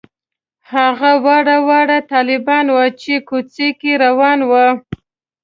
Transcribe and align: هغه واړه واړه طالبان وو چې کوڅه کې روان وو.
هغه 0.71 1.11
واړه 1.25 1.57
واړه 1.67 1.97
طالبان 2.11 2.65
وو 2.75 2.85
چې 3.01 3.13
کوڅه 3.29 3.67
کې 3.79 3.91
روان 4.03 4.39
وو. 4.49 4.67